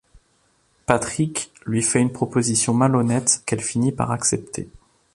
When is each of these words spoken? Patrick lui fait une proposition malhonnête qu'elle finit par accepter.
Patrick 0.87 1.51
lui 1.63 1.83
fait 1.83 2.01
une 2.01 2.11
proposition 2.11 2.73
malhonnête 2.73 3.43
qu'elle 3.45 3.61
finit 3.61 3.91
par 3.91 4.09
accepter. 4.09 4.67